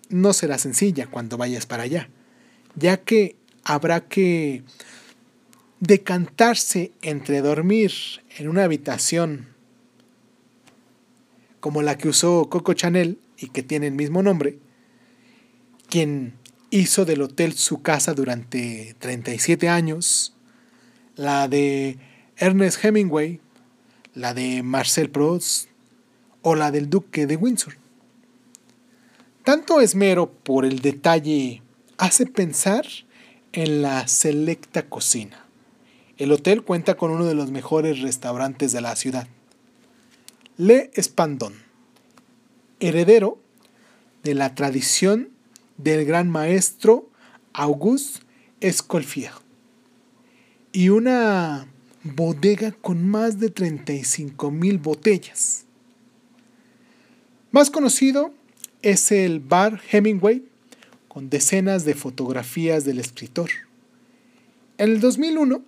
[0.08, 2.08] no será sencilla cuando vayas para allá,
[2.76, 4.62] ya que habrá que
[5.80, 7.92] decantarse entre dormir
[8.36, 9.54] en una habitación
[11.60, 14.58] como la que usó Coco Chanel y que tiene el mismo nombre,
[15.88, 16.34] quien
[16.70, 20.34] hizo del hotel su casa durante 37 años,
[21.16, 21.98] la de
[22.36, 23.40] Ernest Hemingway,
[24.14, 25.68] la de Marcel Proust
[26.42, 27.78] o la del Duque de Windsor.
[29.42, 31.62] Tanto esmero por el detalle
[31.96, 32.84] hace pensar
[33.54, 35.46] en la selecta cocina.
[36.18, 39.28] El hotel cuenta con uno de los mejores restaurantes de la ciudad.
[40.56, 41.54] Le Espandon,
[42.80, 43.38] heredero
[44.24, 45.30] de la tradición
[45.76, 47.08] del gran maestro
[47.52, 48.20] Auguste
[48.60, 49.32] Escoffier,
[50.72, 51.68] y una
[52.02, 55.64] bodega con más de 35 mil botellas.
[57.52, 58.34] Más conocido
[58.82, 60.44] es el bar Hemingway,
[61.14, 63.48] con decenas de fotografías del escritor.
[64.78, 65.62] En el 2001,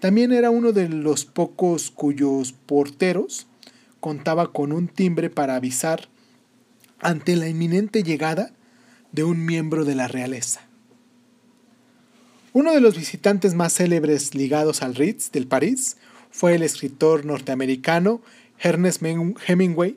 [0.01, 3.47] También era uno de los pocos cuyos porteros
[4.01, 6.12] contaba con un timbre para avisar
[7.03, 8.53] ante la inminente llegada
[9.11, 10.63] de un miembro de la realeza.
[12.53, 15.97] Uno de los visitantes más célebres ligados al Ritz del París
[16.31, 18.23] fue el escritor norteamericano
[18.59, 19.97] Ernest Hemingway,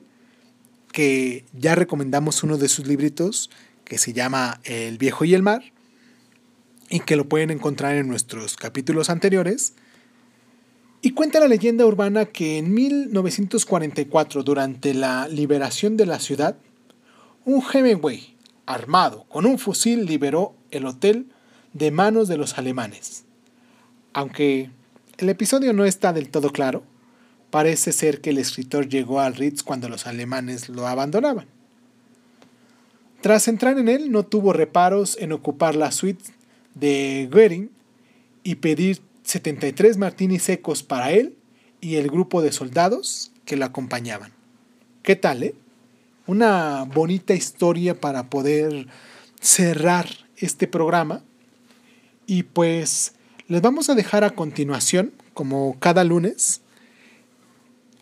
[0.92, 3.50] que ya recomendamos uno de sus libritos
[3.84, 5.62] que se llama El viejo y el mar
[6.88, 9.74] y que lo pueden encontrar en nuestros capítulos anteriores.
[11.02, 16.56] Y cuenta la leyenda urbana que en 1944, durante la liberación de la ciudad,
[17.46, 18.36] un Hemingway
[18.66, 21.28] armado con un fusil liberó el hotel
[21.72, 23.24] de manos de los alemanes.
[24.12, 24.70] Aunque
[25.18, 26.82] el episodio no está del todo claro,
[27.50, 31.46] parece ser que el escritor llegó al Ritz cuando los alemanes lo abandonaban.
[33.20, 36.24] Tras entrar en él, no tuvo reparos en ocupar la suite
[36.74, 37.70] de Goering
[38.42, 41.36] y pedir 73 martinis secos para él
[41.80, 44.32] y el grupo de soldados que lo acompañaban.
[45.04, 45.54] ¿Qué tal, eh?
[46.26, 48.86] Una bonita historia para poder
[49.40, 51.22] cerrar este programa.
[52.26, 53.14] Y pues
[53.48, 56.62] les vamos a dejar a continuación, como cada lunes,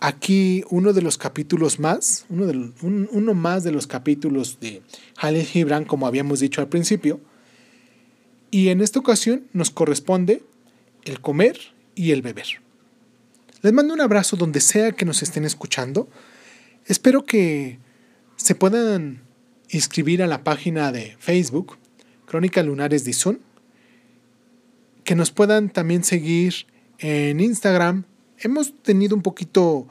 [0.00, 4.82] aquí uno de los capítulos más, uno, de, uno más de los capítulos de
[5.16, 7.20] Halil Gibran, como habíamos dicho al principio.
[8.50, 10.42] Y en esta ocasión nos corresponde
[11.04, 11.58] el comer
[11.94, 12.46] y el beber.
[13.62, 16.08] Les mando un abrazo donde sea que nos estén escuchando.
[16.86, 17.78] Espero que
[18.36, 19.22] se puedan
[19.70, 21.78] inscribir a la página de Facebook,
[22.26, 23.40] Crónica Lunares de Sun,
[25.04, 26.66] que nos puedan también seguir
[26.98, 28.04] en Instagram.
[28.38, 29.86] Hemos tenido un poquito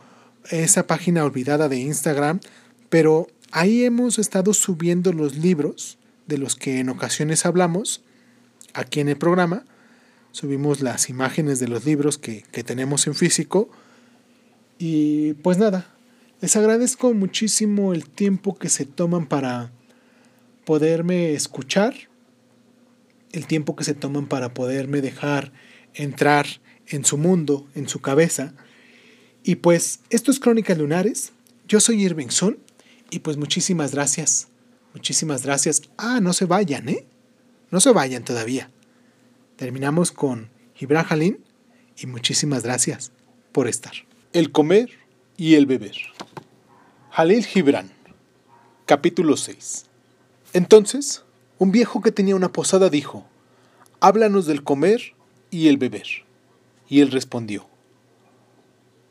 [0.49, 2.39] esa página olvidada de Instagram,
[2.89, 8.01] pero ahí hemos estado subiendo los libros de los que en ocasiones hablamos
[8.73, 9.65] aquí en el programa.
[10.31, 13.69] Subimos las imágenes de los libros que, que tenemos en físico.
[14.79, 15.92] Y pues nada,
[16.43, 19.71] Les agradezco muchísimo el tiempo que se toman para
[20.65, 21.95] poderme escuchar,
[23.31, 25.53] el tiempo que se toman para poderme dejar
[25.93, 26.45] entrar
[26.87, 28.53] en su mundo, en su cabeza.
[29.41, 31.31] Y pues esto es Crónicas Lunares.
[31.65, 32.59] Yo soy Irving Sun
[33.09, 34.49] y pues muchísimas gracias.
[34.93, 35.83] Muchísimas gracias.
[35.95, 37.05] Ah, no se vayan, ¿eh?
[37.71, 38.69] No se vayan todavía.
[39.55, 41.39] Terminamos con Gibran Jalín
[41.95, 43.13] y muchísimas gracias
[43.53, 43.93] por estar.
[44.33, 44.89] El comer
[45.37, 45.95] y el beber.
[47.15, 47.91] Jalil Gibran,
[48.87, 49.85] capítulo 6.
[50.53, 51.23] Entonces,
[51.59, 53.23] un viejo que tenía una posada dijo,
[53.99, 55.13] Háblanos del comer
[55.51, 56.07] y el beber.
[56.89, 57.67] Y él respondió,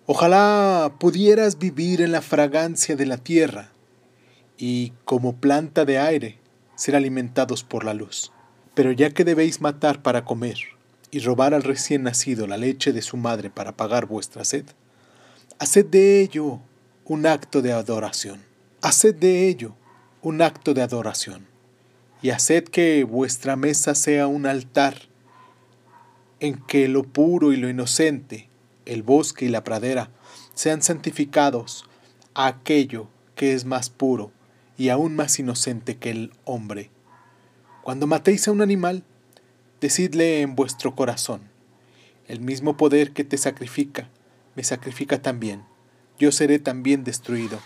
[0.07, 3.71] Ojalá pudieras vivir en la fragancia de la tierra
[4.59, 6.41] y, como planta de aire,
[6.75, 8.33] ser alimentados por la luz.
[8.75, 10.59] Pero ya que debéis matar para comer
[11.13, 14.65] y robar al recién nacido la leche de su madre para pagar vuestra sed,
[15.61, 16.63] haced de ello
[17.05, 18.43] un acto de adoración.
[18.81, 19.75] Haced de ello
[20.23, 21.47] un acto de adoración
[22.23, 24.97] y haced que vuestra mesa sea un altar
[26.39, 28.49] en que lo puro y lo inocente
[28.87, 30.11] el bosque y la pradera
[30.55, 31.85] sean santificados
[32.35, 34.33] a aquello que es más puro
[34.77, 36.91] y aún más inocente que el hombre.
[37.83, 39.05] Cuando matéis a un animal,
[39.81, 41.43] decidle en vuestro corazón,
[42.29, 44.09] el mismo poder que te sacrifica,
[44.55, 45.65] me sacrifica también,
[46.23, 47.59] yo seré también destruido.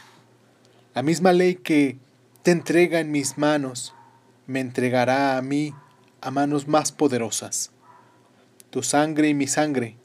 [0.95, 1.99] La misma ley que
[2.43, 3.93] te entrega en mis manos,
[4.47, 5.75] me entregará a mí
[6.23, 7.71] a manos más poderosas.
[8.71, 9.99] Tu sangre y mi sangre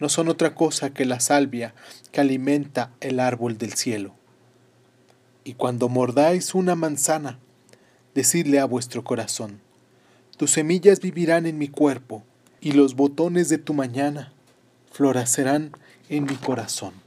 [0.00, 1.74] no son otra cosa que la salvia
[2.10, 4.14] que alimenta el árbol del cielo.
[5.44, 7.38] Y cuando mordáis una manzana,
[8.14, 9.60] decidle a vuestro corazón,
[10.38, 12.24] tus semillas vivirán en mi cuerpo,
[12.62, 14.32] y los botones de tu mañana
[14.90, 15.72] florecerán
[16.08, 17.03] en mi corazón.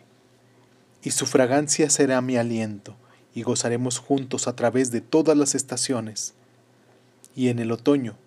[1.08, 2.93] Y su fragancia será mi aliento,
[3.34, 6.34] y gozaremos juntos a través de todas las estaciones.
[7.34, 8.18] Y en el otoño,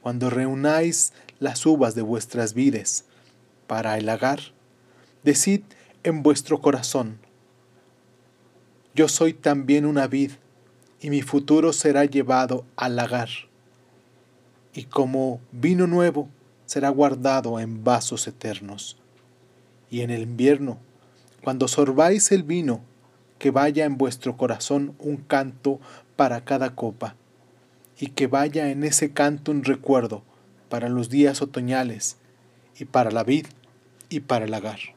[0.00, 3.04] cuando reunáis las uvas de vuestras vides,
[3.68, 4.40] para el lagar,
[5.22, 5.60] decid
[6.02, 7.20] en vuestro corazón,
[8.96, 10.32] yo soy también una vid,
[11.00, 13.28] y mi futuro será llevado al lagar,
[14.72, 16.28] y como vino nuevo
[16.66, 18.96] será guardado en vasos eternos.
[19.88, 20.80] Y en el invierno,
[21.44, 22.80] cuando sorbáis el vino,
[23.38, 25.78] que vaya en vuestro corazón un canto
[26.16, 27.16] para cada copa,
[27.98, 30.22] y que vaya en ese canto un recuerdo
[30.70, 32.16] para los días otoñales
[32.78, 33.46] y para la vid
[34.08, 34.93] y para el lagar.